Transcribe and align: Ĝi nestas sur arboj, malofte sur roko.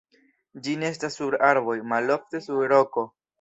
Ĝi 0.67 0.71
nestas 0.83 1.17
sur 1.19 1.37
arboj, 1.49 1.77
malofte 1.93 2.43
sur 2.47 2.67
roko. 2.73 3.07